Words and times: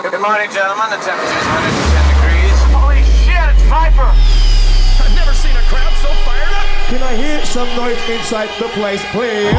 Good 0.00 0.16
morning, 0.16 0.48
gentlemen. 0.48 0.88
The 0.88 0.96
temperature 0.96 1.36
is 1.36 1.44
110 1.44 2.08
degrees. 2.08 2.56
Holy 2.72 3.04
shit, 3.20 3.36
it's 3.52 3.60
Viper! 3.68 4.08
I've 4.08 5.12
never 5.12 5.36
seen 5.36 5.52
a 5.52 5.60
crowd 5.68 5.92
so 6.00 6.08
fired 6.24 6.48
up. 6.56 6.64
Can 6.88 7.04
I 7.04 7.12
hear 7.20 7.44
some 7.44 7.68
noise 7.76 8.00
inside 8.08 8.48
the 8.56 8.72
place, 8.72 9.04
please? 9.12 9.52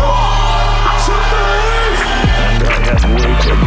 Some 1.06 1.22
noise! 1.30 2.02
And 2.42 2.58
I 2.58 2.74
have 2.90 3.06
waited 3.22 3.62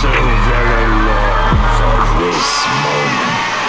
so 0.00 0.08
very 0.08 0.88
long 1.04 1.60
for 1.76 2.00
this 2.16 2.48
moment. 2.80 3.60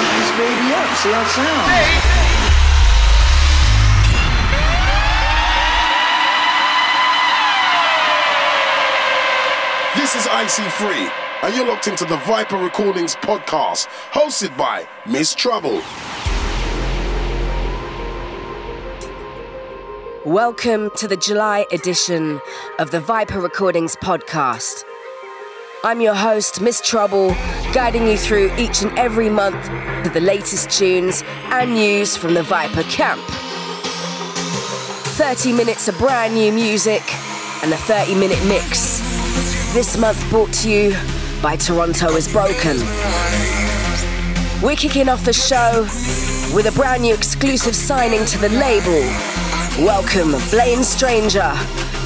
amp 0.00 0.08
this 0.16 0.32
baby 0.32 0.72
up, 0.72 0.88
see 0.96 1.12
how 1.12 1.20
it 1.20 1.28
sounds. 1.28 1.68
This 1.68 2.25
is 10.16 10.26
IC3, 10.28 11.10
and 11.42 11.54
you're 11.54 11.66
locked 11.66 11.88
into 11.88 12.06
the 12.06 12.16
Viper 12.18 12.56
Recordings 12.56 13.14
podcast, 13.16 13.86
hosted 14.12 14.56
by 14.56 14.88
Miss 15.06 15.34
Trouble. 15.34 15.82
Welcome 20.24 20.88
to 20.96 21.06
the 21.06 21.18
July 21.18 21.66
edition 21.70 22.40
of 22.78 22.92
the 22.92 23.00
Viper 23.00 23.40
Recordings 23.40 23.94
podcast. 23.96 24.84
I'm 25.84 26.00
your 26.00 26.14
host, 26.14 26.62
Miss 26.62 26.80
Trouble, 26.80 27.34
guiding 27.74 28.06
you 28.06 28.16
through 28.16 28.56
each 28.56 28.80
and 28.80 28.98
every 28.98 29.28
month 29.28 29.68
with 30.02 30.14
the 30.14 30.20
latest 30.20 30.70
tunes 30.70 31.22
and 31.50 31.74
news 31.74 32.16
from 32.16 32.32
the 32.32 32.42
Viper 32.42 32.84
camp. 32.84 33.20
30 35.18 35.52
minutes 35.52 35.88
of 35.88 35.98
brand 35.98 36.32
new 36.32 36.52
music 36.52 37.02
and 37.62 37.70
a 37.70 37.76
30 37.76 38.14
minute 38.14 38.42
mix. 38.46 39.05
This 39.76 39.98
month 39.98 40.30
brought 40.30 40.50
to 40.54 40.70
you 40.70 40.96
by 41.42 41.54
Toronto 41.54 42.16
is 42.16 42.32
Broken. 42.32 42.78
We're 44.62 44.74
kicking 44.74 45.10
off 45.10 45.22
the 45.22 45.34
show 45.34 45.82
with 46.56 46.64
a 46.64 46.72
brand 46.74 47.02
new 47.02 47.12
exclusive 47.12 47.76
signing 47.76 48.24
to 48.24 48.38
the 48.38 48.48
label. 48.48 49.00
Welcome, 49.84 50.30
Blaine 50.48 50.82
Stranger, 50.82 51.52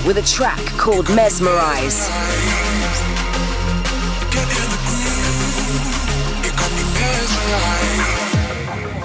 with 0.04 0.18
a 0.18 0.22
track 0.22 0.58
called 0.78 1.08
Mesmerize. 1.14 2.08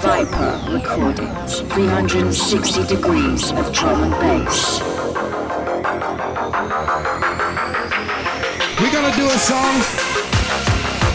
Viper 0.02 0.72
Recordings, 0.72 1.60
360 1.72 2.86
degrees 2.88 3.52
of 3.52 3.72
drum 3.72 4.12
and 4.12 4.44
bass. 4.44 4.80
We're 8.78 8.92
gonna 8.92 9.16
do 9.16 9.24
a 9.24 9.38
song 9.38 9.80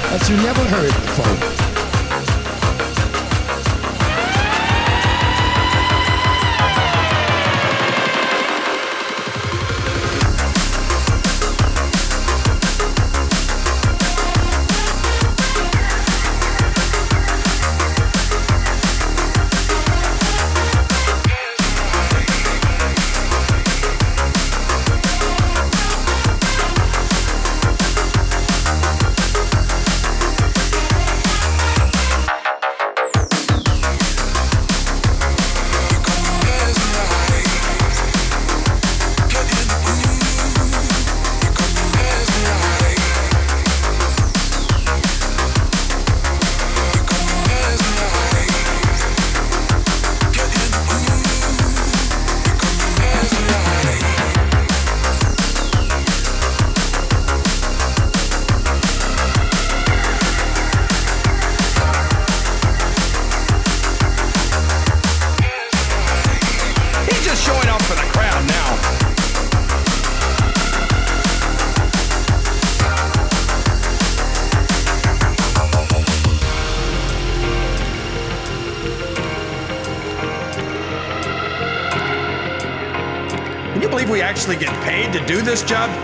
that 0.10 0.28
you 0.28 0.36
never 0.38 0.64
heard 0.64 0.90
before. 0.90 1.61
This 85.52 85.64
job? 85.64 86.01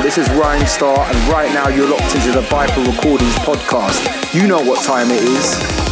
This 0.00 0.16
is 0.16 0.28
Rhyme 0.30 0.66
Star, 0.66 0.98
and 0.98 1.16
right 1.28 1.52
now 1.52 1.68
you're 1.68 1.88
locked 1.88 2.14
into 2.14 2.32
the 2.32 2.40
Viper 2.42 2.80
Recordings 2.80 3.34
podcast. 3.36 4.34
You 4.34 4.46
know 4.46 4.62
what 4.62 4.82
time 4.82 5.10
it 5.10 5.22
is. 5.22 5.91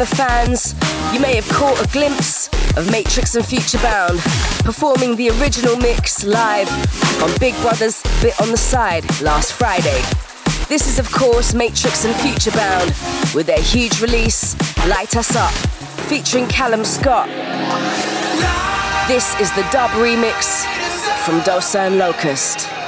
Big 0.00 0.08
fans, 0.08 0.74
you 1.12 1.20
may 1.20 1.34
have 1.34 1.46
caught 1.50 1.78
a 1.78 1.86
glimpse 1.92 2.48
of 2.78 2.90
Matrix 2.90 3.34
and 3.34 3.44
Futurebound 3.44 4.16
performing 4.64 5.14
the 5.14 5.28
original 5.28 5.76
mix 5.76 6.24
live 6.24 6.70
on 7.22 7.30
Big 7.38 7.54
Brother's 7.60 8.02
Bit 8.22 8.40
on 8.40 8.50
the 8.50 8.56
Side 8.56 9.04
last 9.20 9.52
Friday. 9.52 10.00
This 10.68 10.88
is, 10.88 10.98
of 10.98 11.12
course, 11.12 11.52
Matrix 11.52 12.06
and 12.06 12.14
Futurebound 12.14 13.34
with 13.34 13.46
their 13.46 13.60
huge 13.60 14.00
release, 14.00 14.56
Light 14.88 15.16
Us 15.16 15.36
Up. 15.36 15.52
featuring 16.08 16.48
Calum 16.48 16.82
Scott. 16.82 17.28
This 19.06 19.38
is 19.38 19.52
the 19.52 19.68
dub 19.70 19.90
remix 19.90 20.64
from 21.26 21.40
Dossa 21.42 21.86
and 21.86 22.00
Locuzzed. 22.00 22.79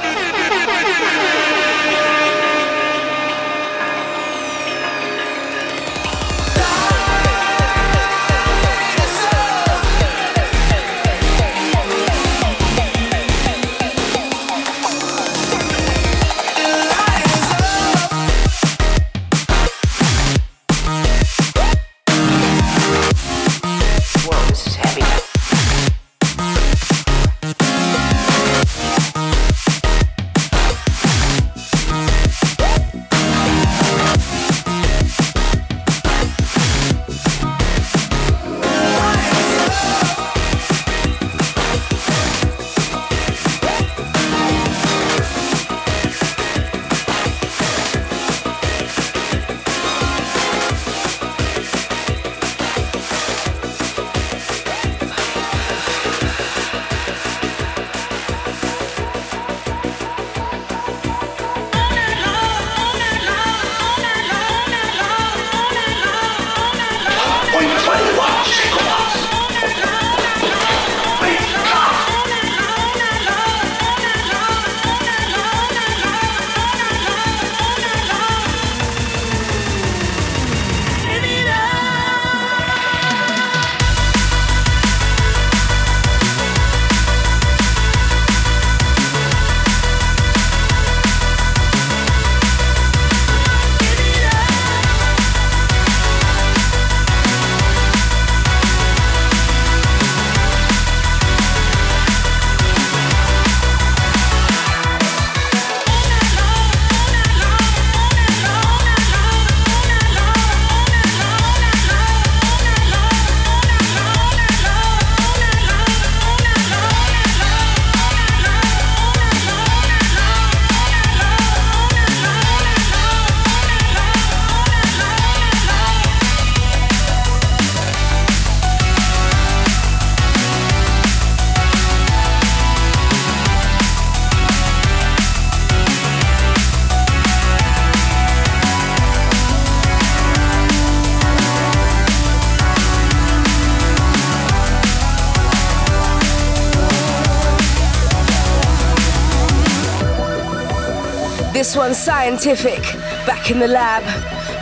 This 151.53 151.75
one's 151.75 151.99
scientific, 151.99 152.81
back 153.27 153.51
in 153.51 153.59
the 153.59 153.67
lab, 153.67 154.03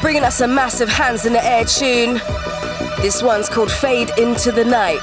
bringing 0.02 0.24
us 0.24 0.42
a 0.42 0.48
massive 0.48 0.90
hands 0.90 1.26
in 1.26 1.32
the 1.32 1.44
air 1.44 1.64
tune. 1.64 2.16
This 3.02 3.24
one's 3.24 3.48
called 3.48 3.72
Fade 3.72 4.12
into 4.18 4.52
the 4.52 4.66
Night. 4.66 5.00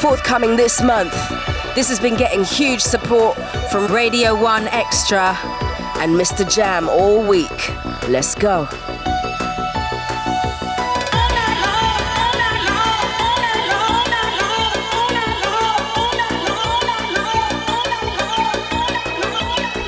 Forthcoming 0.00 0.56
this 0.56 0.82
month, 0.82 1.14
this 1.76 1.88
has 1.88 2.00
been 2.00 2.16
getting 2.16 2.42
huge 2.42 2.80
support 2.80 3.36
from 3.70 3.86
Radio 3.86 4.34
1Xtra 4.34 5.36
and 5.98 6.16
MistaJam 6.16 6.88
all 6.88 7.22
week. 7.24 7.72
Let's 8.08 8.34
go. 8.34 8.68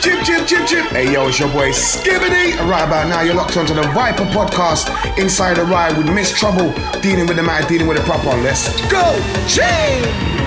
Chip, 0.01 0.25
chip, 0.25 0.47
chip, 0.47 0.67
chip. 0.67 0.87
Hey, 0.87 1.13
yo, 1.13 1.29
it's 1.29 1.39
your 1.39 1.51
boy 1.51 1.73
Skibadee. 1.73 2.59
Right 2.67 2.85
about 2.85 3.09
now, 3.09 3.21
you're 3.21 3.35
locked 3.35 3.59
onto 3.59 3.75
the 3.75 3.83
Viper 3.93 4.25
podcast 4.25 4.89
inside 5.19 5.59
the 5.59 5.65
ride 5.65 5.95
with 5.99 6.09
Miss 6.09 6.33
Trouble, 6.33 6.73
dealing 7.03 7.27
with 7.27 7.37
the 7.37 7.43
man, 7.43 7.67
dealing 7.69 7.87
with 7.87 7.99
the 7.99 8.05
proper. 8.05 8.35
Let's 8.41 8.81
go. 8.91 9.21
Ching! 9.47 10.40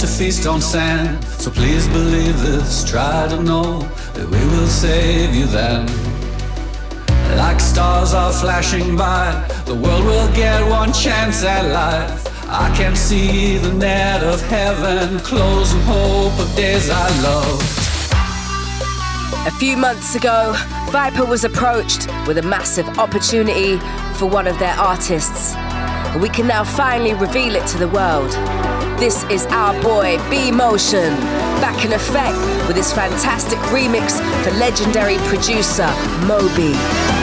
To 0.00 0.06
feast 0.06 0.46
on 0.46 0.62
sand. 0.62 1.22
So 1.24 1.50
please 1.50 1.86
believe 1.88 2.40
this, 2.40 2.88
try 2.88 3.28
to 3.28 3.42
know 3.42 3.80
that 4.14 4.26
we 4.26 4.38
will 4.52 4.66
save 4.66 5.34
you 5.34 5.44
then. 5.44 5.86
Like 7.36 7.60
stars 7.60 8.14
are 8.14 8.32
flashing 8.32 8.96
by, 8.96 9.46
the 9.66 9.74
world 9.74 10.06
will 10.06 10.34
get 10.34 10.66
one 10.70 10.94
chance 10.94 11.44
at 11.44 11.66
life. 11.70 12.26
I 12.48 12.74
can 12.74 12.96
see 12.96 13.58
the 13.58 13.74
net 13.74 14.22
of 14.22 14.40
heaven, 14.48 15.18
close 15.20 15.74
and 15.74 15.82
hope 15.82 16.38
of 16.40 16.56
days 16.56 16.88
I 16.88 17.06
loved. 17.20 17.62
A 19.46 19.52
few 19.58 19.76
months 19.76 20.14
ago, 20.14 20.54
Viper 20.90 21.26
was 21.26 21.44
approached 21.44 22.08
with 22.26 22.38
a 22.38 22.42
massive 22.42 22.88
opportunity 22.98 23.76
for 24.14 24.26
one 24.26 24.46
of 24.46 24.58
their 24.58 24.74
artists. 24.74 25.54
We 26.22 26.30
can 26.30 26.46
now 26.46 26.64
finally 26.64 27.12
reveal 27.12 27.54
it 27.54 27.66
to 27.68 27.78
the 27.78 27.88
world. 27.88 28.34
This 29.00 29.24
is 29.30 29.46
our 29.46 29.72
boy 29.82 30.18
B 30.28 30.52
Motion, 30.52 31.16
back 31.58 31.86
in 31.86 31.94
effect 31.94 32.36
with 32.68 32.76
his 32.76 32.92
fantastic 32.92 33.58
remix 33.70 34.20
for 34.44 34.50
legendary 34.58 35.16
producer 35.26 35.88
Moby. 36.26 37.19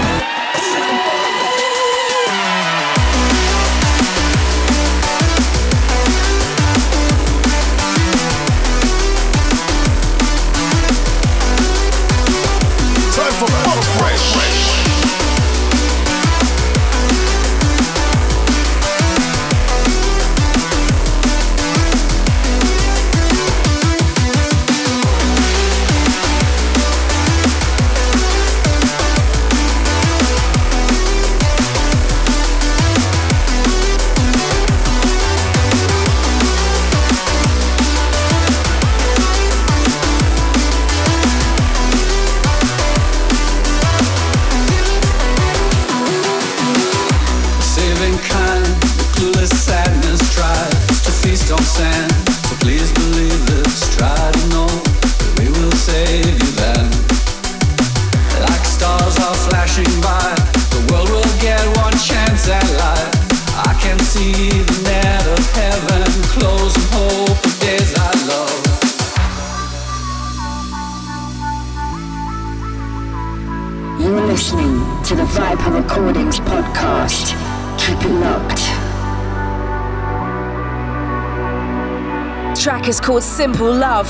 Love. 83.67 84.07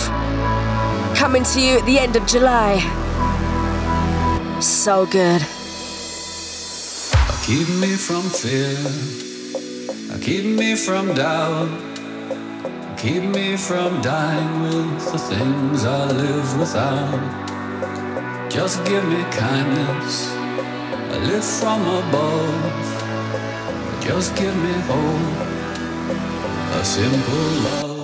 Coming 1.18 1.44
to 1.44 1.60
you 1.60 1.80
at 1.80 1.86
the 1.88 1.98
end 1.98 2.16
of 2.16 2.28
July. 2.28 2.78
So 4.62 5.08
good. 5.08 5.42
Keep 7.44 7.68
me 7.82 7.96
from 7.96 8.22
fear. 8.30 8.78
Keep 10.22 10.46
me 10.60 10.76
from 10.76 11.14
doubt. 11.16 11.70
Keep 12.98 13.24
me 13.24 13.58
from 13.58 14.00
dying 14.02 14.62
with 14.62 15.12
the 15.12 15.18
things 15.18 15.86
I 15.86 16.12
live 16.12 16.60
without. 16.60 17.48
Just 18.52 18.86
give 18.86 19.04
me 19.06 19.24
kindness, 19.32 20.32
a 20.36 21.20
lift 21.26 21.50
from 21.62 21.82
above. 21.82 22.74
Just 24.02 24.36
give 24.36 24.56
me 24.56 24.74
hope, 24.88 25.48
a 26.80 26.86
simple 26.86 27.52
love. 27.66 27.97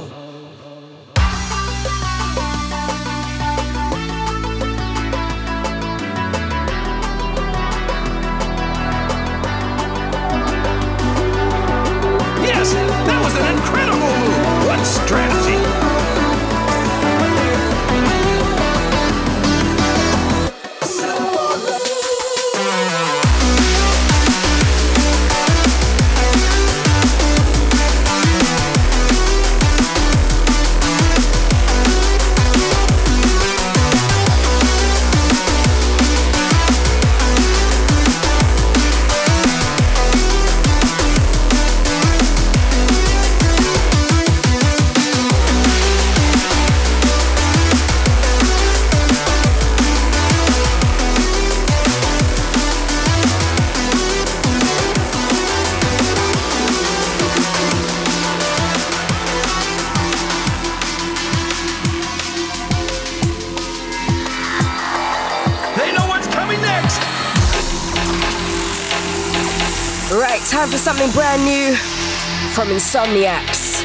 From 72.64 72.72
Insomniacs. 72.72 73.84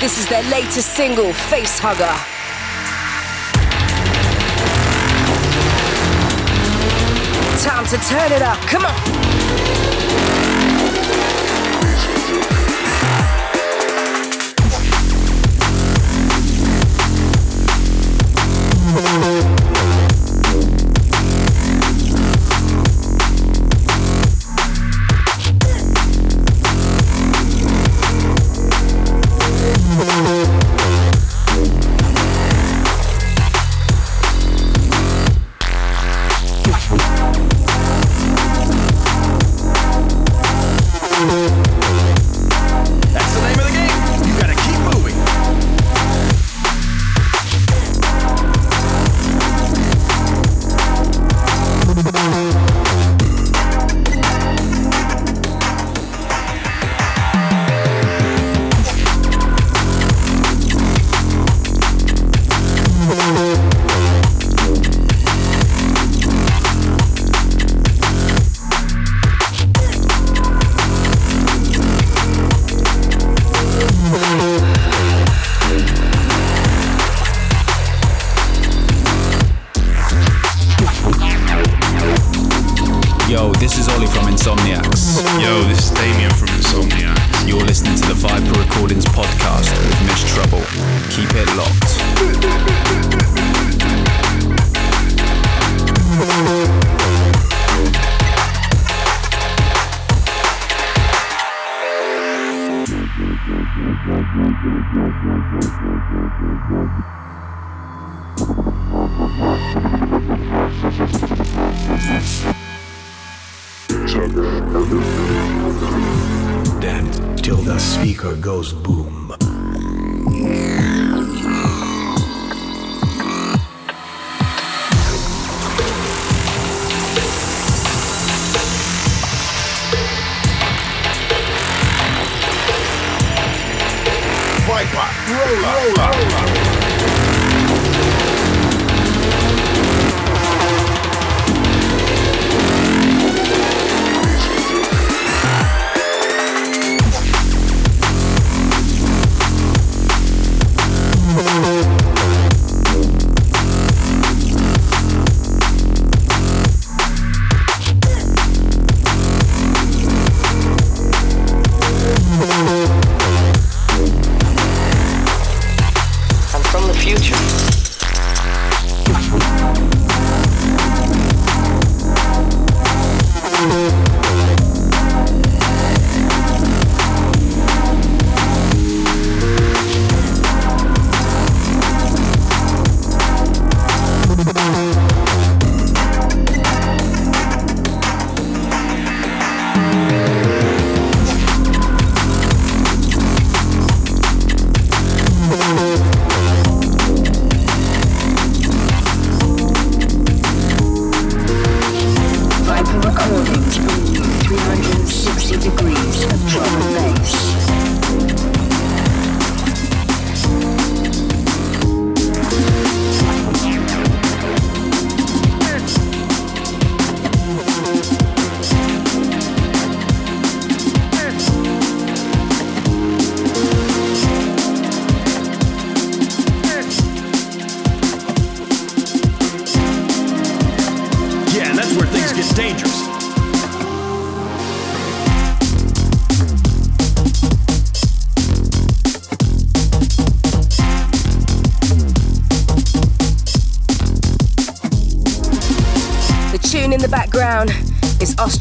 This 0.00 0.18
is 0.18 0.28
their 0.28 0.42
latest 0.50 0.94
single, 0.96 1.32
Face 1.32 1.78
Hugger. 1.78 2.12
Time 7.62 7.86
to 7.86 7.96
turn 8.08 8.32
it 8.32 8.42
up, 8.42 8.58
come 8.62 8.84
on. 8.84 9.87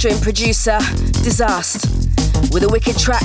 featuring 0.07 0.23
producer 0.23 0.79
Disaster 1.23 1.89
with 2.51 2.63
a 2.63 2.69
wicked 2.69 2.97
track 2.97 3.23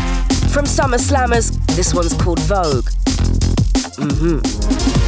from 0.51 0.67
Summer 0.67 0.99
Slammers. 0.99 1.55
This 1.77 1.95
one's 1.95 2.15
called 2.15 2.41
Vogue. 2.41 2.89
Mm-hmm. 3.99 5.02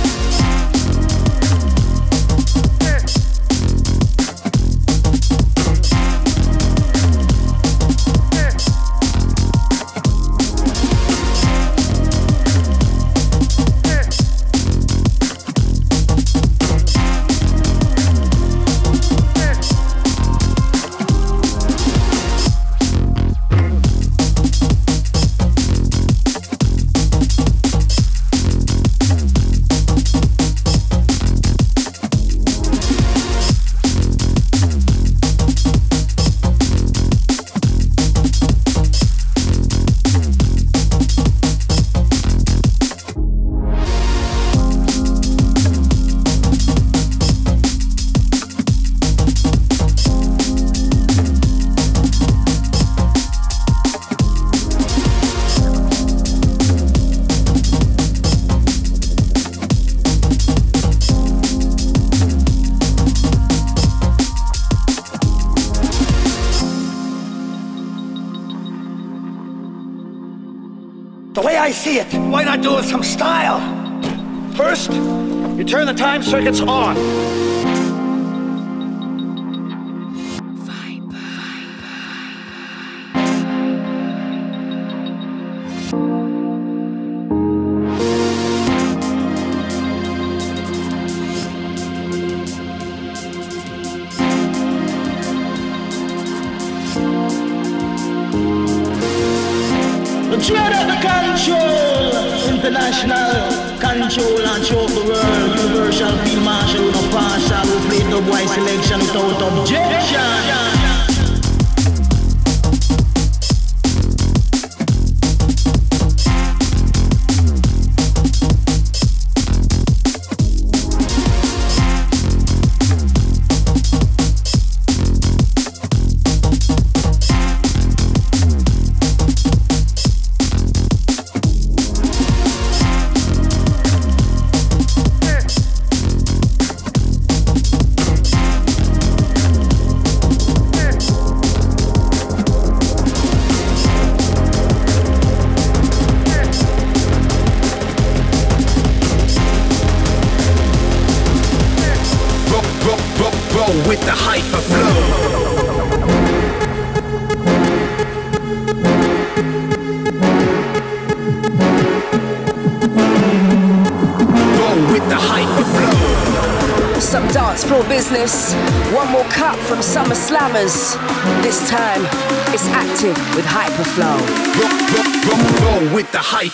do 72.64 72.76
with 72.76 72.86
some 72.86 73.02
style. 73.02 73.60
First, 74.54 74.90
you 74.90 75.64
turn 75.64 75.86
the 75.86 75.92
time 75.92 76.22
circuits 76.22 76.60
on. 76.60 76.96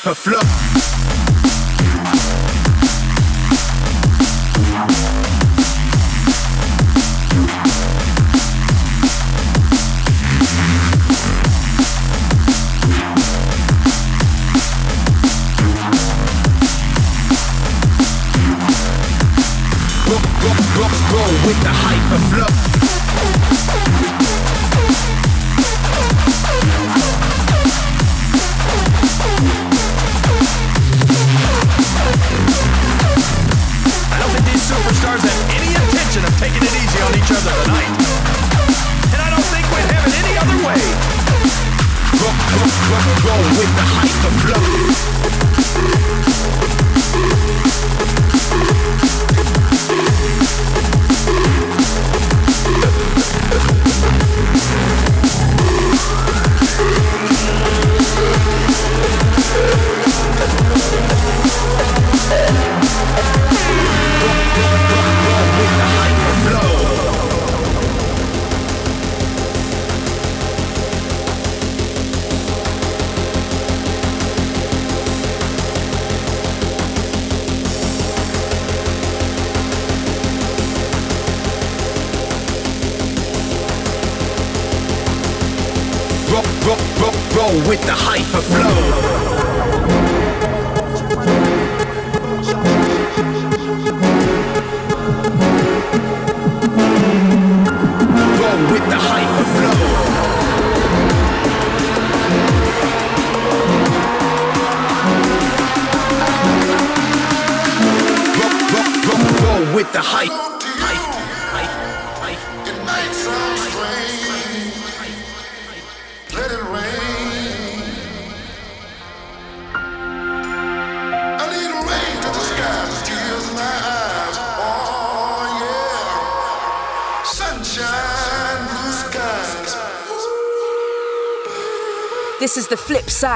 superfluous. 0.02 0.39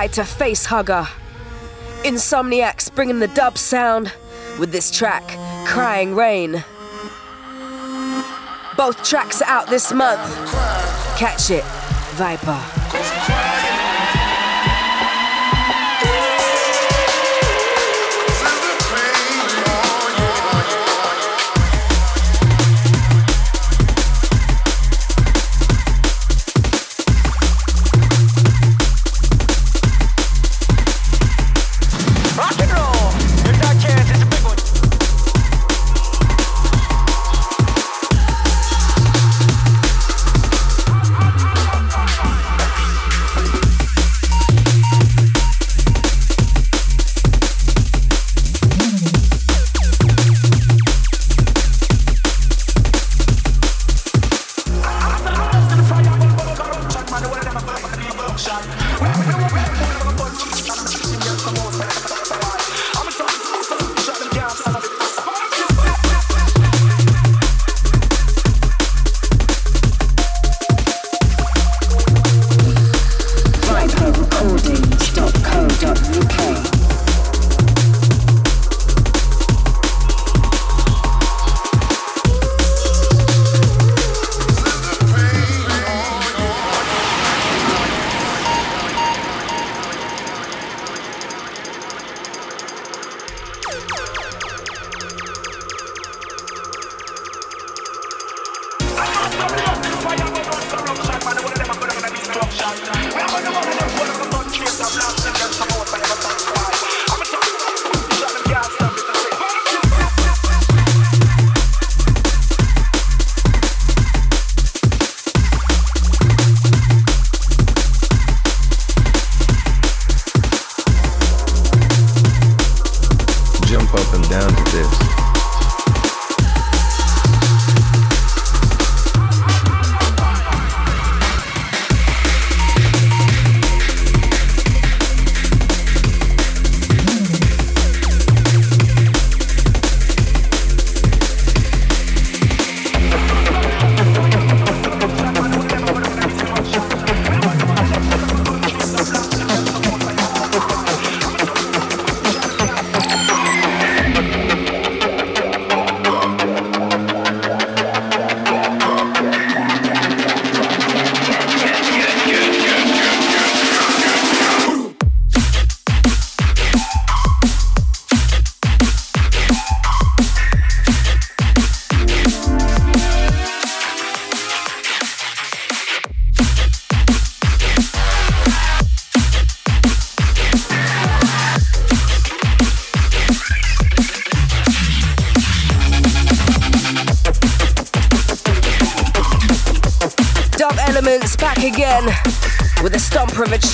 Flip 0.09 0.13
to 0.13 0.25
Face 0.25 0.67
Hugger. 0.67 1.07
Insomniacs 2.03 2.95
bringing 2.95 3.21
the 3.21 3.29
dub 3.29 3.57
sound 3.57 4.13
with 4.59 4.71
this 4.71 4.91
track, 4.91 5.25
Crying 5.67 6.15
Rain. 6.15 6.65
Both 8.77 9.03
tracks 9.03 9.41
out 9.43 9.69
this 9.69 9.93
month. 9.93 10.21
Catch 11.17 11.51
it, 11.51 11.65
Viper. 12.17 12.84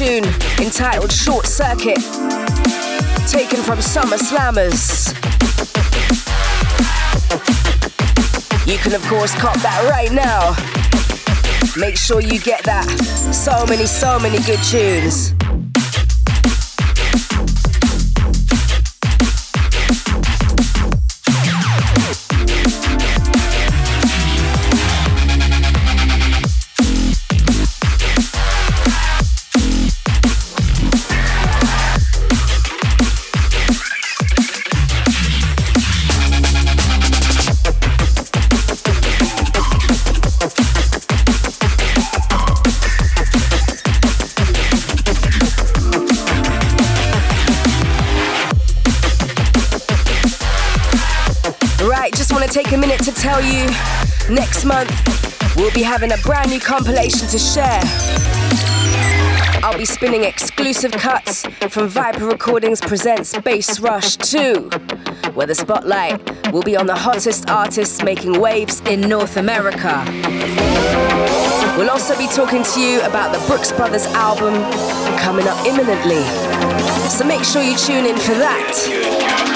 Tune 0.00 0.24
entitled 0.58 1.12
Short 1.12 1.44
Circuit, 1.44 1.98
taken 3.28 3.60
from 3.62 3.82
Summer 3.82 4.16
Slammers. 4.16 5.12
You 8.66 8.78
can, 8.78 8.94
of 8.94 9.06
course, 9.08 9.34
cop 9.34 9.56
that 9.56 9.86
right 9.90 10.10
now. 10.10 10.56
Make 11.78 11.98
sure 11.98 12.22
you 12.22 12.40
get 12.40 12.64
that. 12.64 12.88
So 13.34 13.66
many, 13.66 13.84
so 13.84 14.18
many 14.18 14.38
good 14.38 14.62
tunes. 14.62 15.34
Having 55.90 56.12
a 56.12 56.18
brand 56.18 56.48
new 56.48 56.60
compilation 56.60 57.26
to 57.26 57.36
share. 57.36 57.80
I'll 59.64 59.76
be 59.76 59.84
spinning 59.84 60.22
exclusive 60.22 60.92
cuts 60.92 61.44
from 61.68 61.88
Viper 61.88 62.26
Recordings 62.26 62.80
Presents 62.80 63.36
Bass 63.40 63.80
Rush 63.80 64.16
2, 64.18 64.70
where 65.34 65.48
the 65.48 65.54
spotlight 65.56 66.52
will 66.52 66.62
be 66.62 66.76
on 66.76 66.86
the 66.86 66.94
hottest 66.94 67.50
artists 67.50 68.04
making 68.04 68.40
waves 68.40 68.78
in 68.82 69.00
North 69.00 69.36
America. 69.36 70.04
We'll 71.76 71.90
also 71.90 72.16
be 72.16 72.28
talking 72.28 72.62
to 72.62 72.80
you 72.80 73.00
about 73.00 73.36
the 73.36 73.44
Brooks 73.48 73.72
Brothers 73.72 74.06
album 74.14 74.54
coming 75.18 75.48
up 75.48 75.58
imminently. 75.66 76.22
So 77.08 77.24
make 77.24 77.42
sure 77.42 77.62
you 77.62 77.76
tune 77.76 78.06
in 78.06 78.16
for 78.16 78.34
that. 78.34 79.49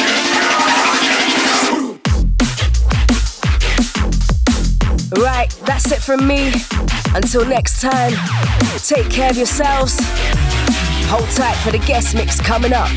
Right, 5.16 5.48
that's 5.64 5.92
it 5.92 6.02
from 6.02 6.26
me. 6.26 6.52
Until 7.14 7.44
next 7.46 7.80
time, 7.80 8.12
take 8.78 9.10
care 9.10 9.30
of 9.30 9.36
yourselves. 9.36 9.98
Hold 11.08 11.28
tight 11.30 11.56
for 11.56 11.70
the 11.70 11.82
guest 11.86 12.14
mix 12.14 12.40
coming 12.40 12.72
up. 12.72 12.90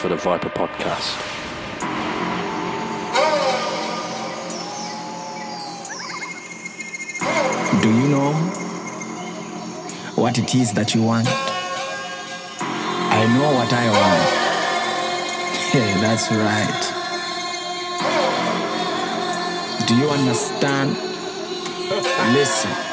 For 0.00 0.08
the 0.08 0.16
Viper 0.16 0.48
podcast. 0.48 1.20
Do 7.82 7.88
you 7.88 8.08
know 8.08 8.32
what 10.14 10.38
it 10.38 10.54
is 10.54 10.72
that 10.72 10.94
you 10.94 11.02
want? 11.02 11.28
I 13.18 13.26
know 13.36 13.52
what 13.52 13.70
I 13.74 13.90
want. 13.98 14.24
Yeah, 15.74 16.00
that's 16.00 16.32
right. 16.32 16.82
Do 19.86 19.94
you 19.96 20.08
understand? 20.08 20.96
Listen. 22.32 22.89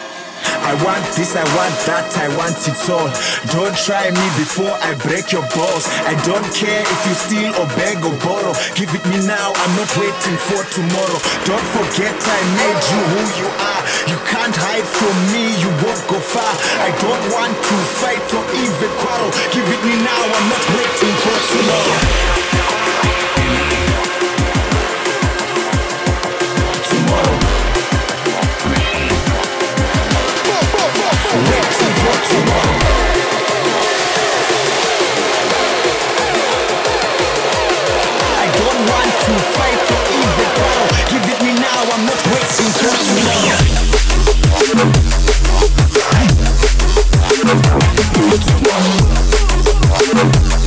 I 0.68 0.76
want 0.84 1.00
this, 1.16 1.32
I 1.32 1.48
want 1.56 1.72
that, 1.88 2.12
I 2.20 2.28
want 2.36 2.60
it 2.68 2.76
all. 2.92 3.08
Don't 3.56 3.72
try 3.88 4.12
me 4.12 4.28
before 4.36 4.76
I 4.84 5.00
break 5.00 5.32
your 5.32 5.48
balls. 5.56 5.88
I 6.04 6.12
don't 6.28 6.44
care 6.52 6.84
if 6.84 7.00
you 7.08 7.16
steal 7.16 7.52
or 7.56 7.72
beg 7.80 8.04
or 8.04 8.12
borrow. 8.20 8.52
Give 8.76 8.92
it 8.92 9.00
me 9.08 9.16
now, 9.24 9.56
I'm 9.56 9.74
not 9.80 9.88
waiting 9.96 10.36
for 10.36 10.60
tomorrow. 10.76 11.20
Don't 11.48 11.68
forget 11.72 12.12
I 12.20 12.40
made 12.60 12.84
you 12.84 13.00
who 13.00 13.24
you 13.40 13.50
are. 13.64 13.82
You 14.12 14.20
can't 14.28 14.58
hide 14.60 14.84
from 14.84 15.16
me, 15.32 15.56
you 15.56 15.72
won't 15.88 16.04
go 16.12 16.20
far. 16.20 16.54
I 16.84 16.92
don't 17.00 17.26
want 17.32 17.56
to 17.56 17.76
fight 18.04 18.28
or 18.36 18.44
even 18.52 18.92
quarrel. 19.00 19.32
Give 19.56 19.64
it 19.64 19.82
me 19.88 19.96
now, 20.04 20.20
I'm 20.20 20.48
not 20.52 20.66
waiting 20.76 21.16
for 21.24 21.38
tomorrow. 21.48 22.37
I'm 41.90 42.06
not 42.06 42.20
waiting 42.28 42.72
for 42.74 42.86
you. 50.62 50.67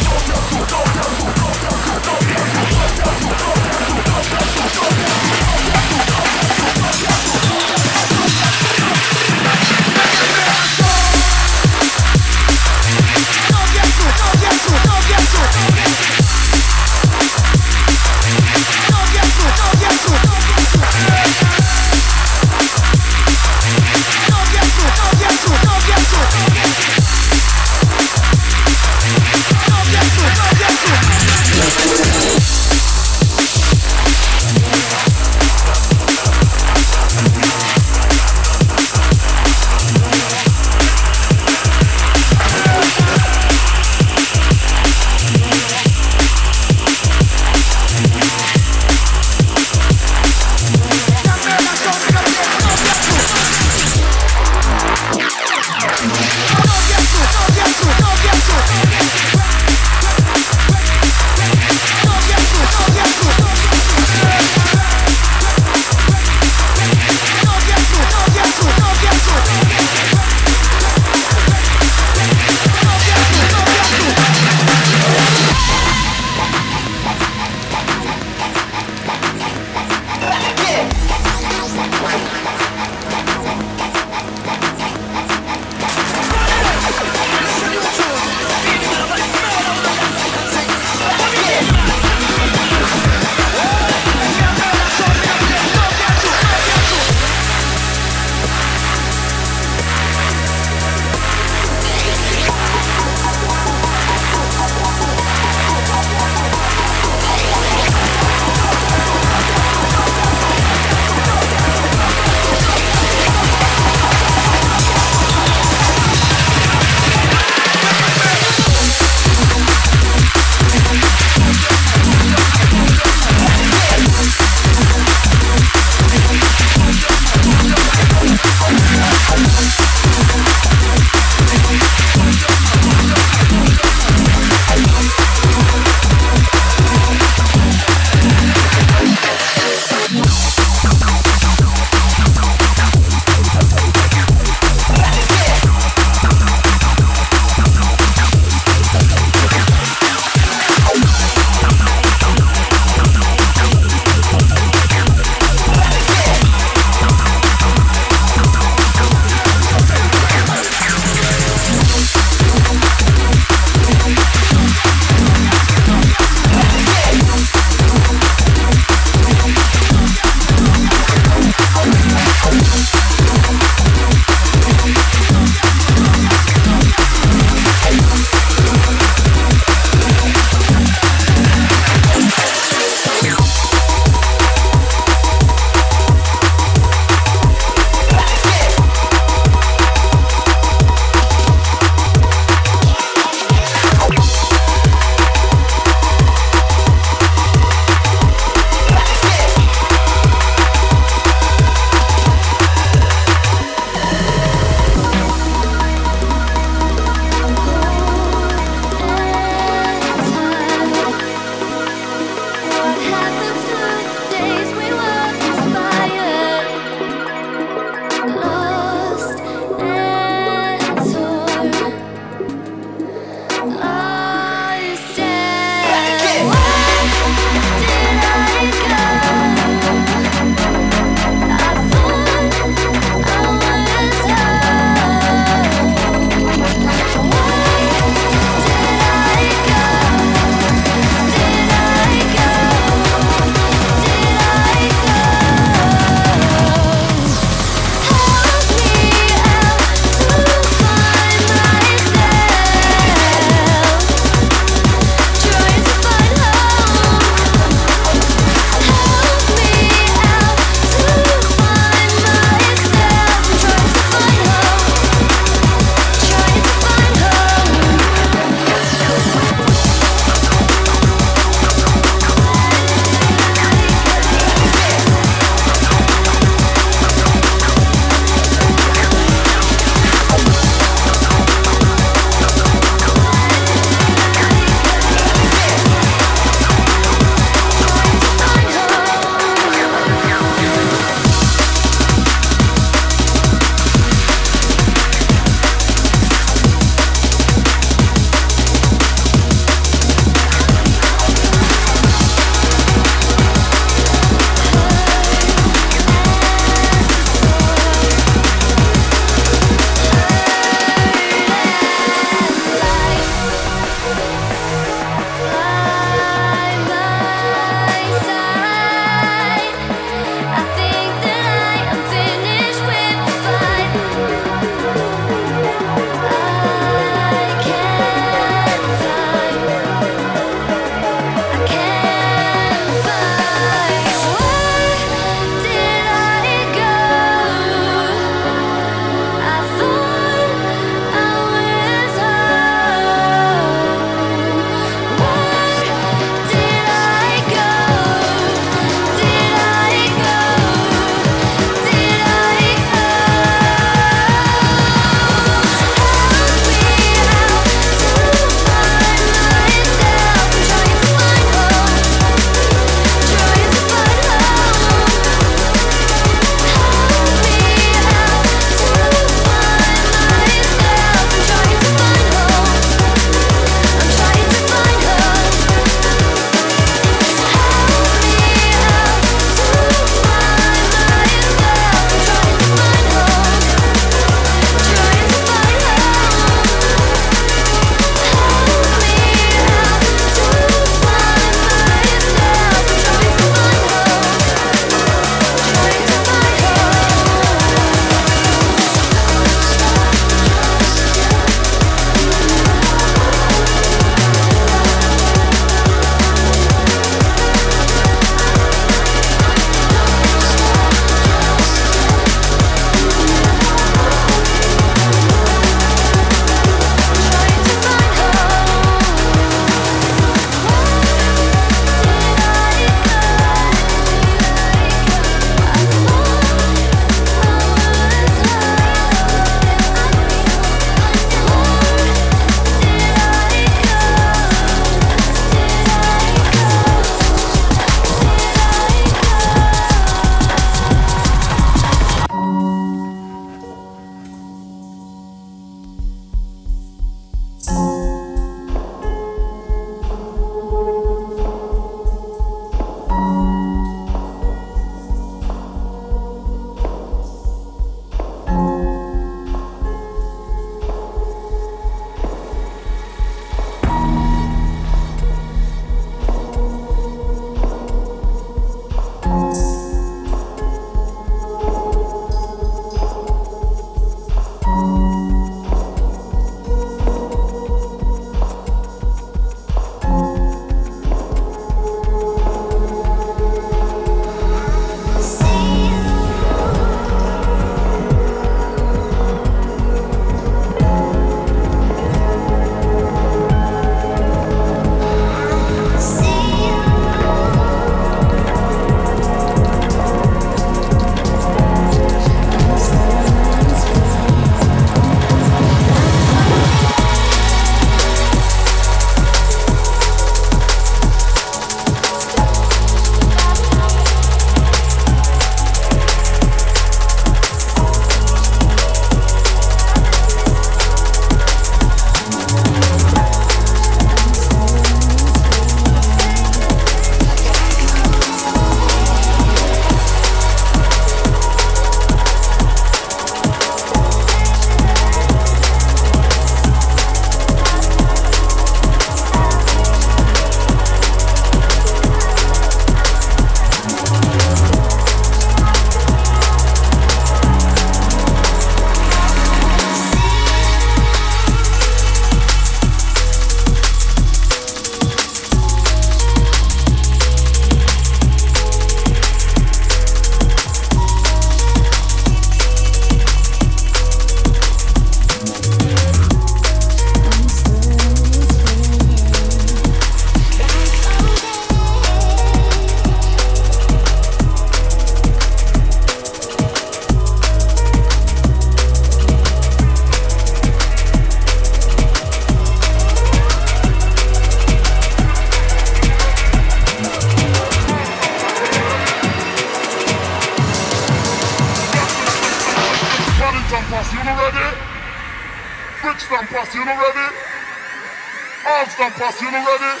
Pass, 599.22 599.40
you 599.40 599.46
ready? 599.46 600.00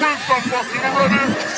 Winston 0.00 0.50
Pass, 0.50 0.74
you 0.74 0.80
ready? 0.82 1.55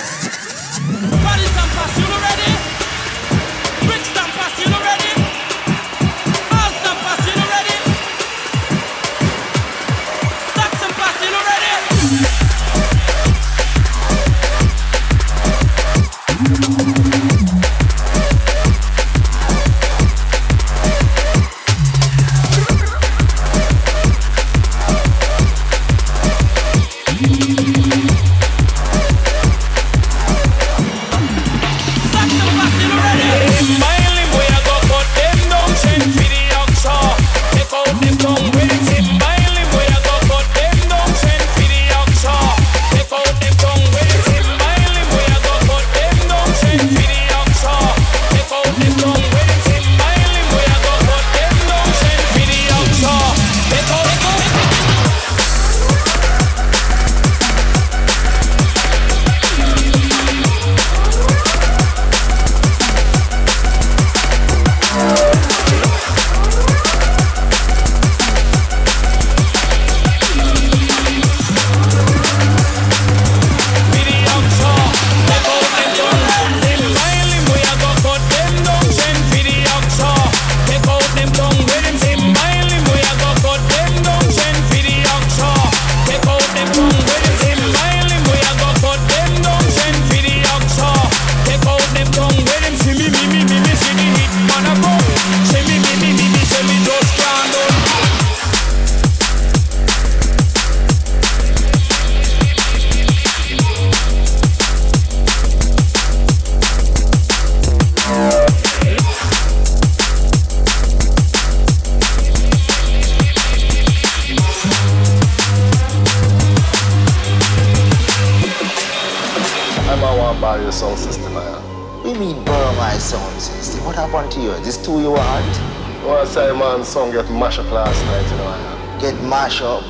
Song 126.89 127.13
get 127.13 127.29
mashed 127.29 127.61
up 127.61 127.71
last 127.71 128.01
night, 128.09 128.25
you 128.33 128.37
know. 128.41 128.49
Get 128.97 129.15
mash 129.29 129.61
up. 129.61 129.85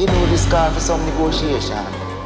You 0.00 0.06
know 0.08 0.24
this 0.32 0.48
call 0.48 0.72
for 0.72 0.80
some 0.80 1.04
negotiation. 1.04 1.76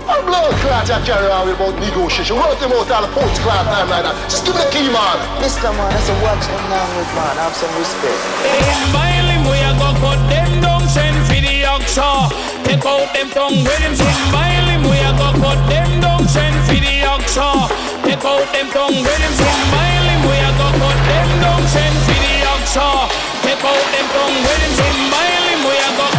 I'm 0.06 0.22
blood 0.22 0.54
clot 0.62 0.86
you 0.86 1.00
carry 1.02 1.26
on 1.26 1.50
with 1.50 1.58
about 1.58 1.74
negotiation. 1.82 2.38
Wrote 2.38 2.60
them 2.62 2.70
out 2.70 2.86
all 2.94 3.02
the 3.02 3.10
post 3.10 3.42
clot 3.42 3.66
time 3.66 3.90
like 3.90 4.06
that. 4.06 4.14
Just 4.30 4.46
give 4.46 4.54
me 4.54 4.62
the 4.62 4.70
key, 4.70 4.86
man. 4.86 5.18
Mister 5.42 5.74
man, 5.74 5.90
that's 5.90 6.06
a 6.06 6.14
watch 6.22 6.46
them 6.46 6.62
language 6.70 7.10
man. 7.18 7.34
Have 7.42 7.58
some 7.58 7.74
respect. 7.74 8.20
Smiling, 8.94 9.42
we 9.50 9.58
a 9.66 9.74
go 9.82 9.90
cut 9.98 10.20
them 10.30 10.62
down, 10.62 10.86
send 10.86 11.18
for 11.26 11.40
the 11.42 11.66
oxa. 11.66 12.30
Take 12.62 12.86
out 12.86 13.10
them 13.10 13.28
tongue 13.34 13.66
with 13.66 13.82
him. 13.82 13.98
Smiling, 13.98 14.82
we 14.86 15.02
a 15.02 15.10
go 15.18 15.34
cut 15.42 15.58
them 15.66 15.90
down, 15.98 16.22
send 16.30 16.54
for 16.70 16.78
the 16.78 17.02
oxa. 17.02 17.66
Take 18.06 18.22
out 18.22 18.46
them 18.54 18.68
tongue 18.70 19.02
with 19.02 19.18
him. 19.18 19.34
Smiling, 19.34 20.22
we 20.22 20.36
a 20.38 20.50
go 20.54 20.68
cut 20.70 20.98
them 21.02 21.28
down, 21.42 21.62
send 21.66 21.96
for 22.06 22.14
the 22.14 22.34
oxa. 22.54 23.13
Out 23.64 23.92
them 23.96 24.06
tongue 24.12 24.42
with 24.44 24.60
him. 24.60 24.72
Smiling, 24.76 25.60
we 25.64 25.72
a 25.72 25.90
go 25.96 26.13